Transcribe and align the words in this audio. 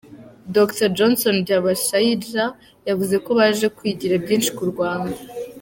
Dr 0.55 0.87
Johnson 0.97 1.35
Byabashaijja, 1.45 2.45
yavuze 2.87 3.15
ko 3.25 3.29
baje 3.39 3.67
kwigira 3.77 4.15
byinshi 4.23 4.49
ku 4.57 4.63
Rwanda. 4.71 5.17